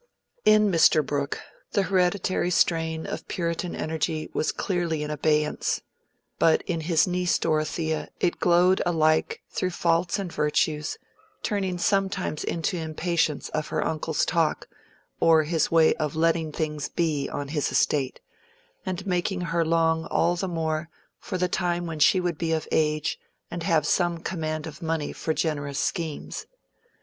[0.45, 1.05] In Mr.
[1.05, 1.39] Brooke
[1.73, 5.81] the hereditary strain of Puritan energy was clearly in abeyance;
[6.39, 10.97] but in his niece Dorothea it glowed alike through faults and virtues,
[11.43, 14.67] turning sometimes into impatience of her uncle's talk
[15.19, 18.21] or his way of "letting things be" on his estate,
[18.83, 20.89] and making her long all the more
[21.19, 23.19] for the time when she would be of age
[23.51, 26.47] and have some command of money for generous schemes.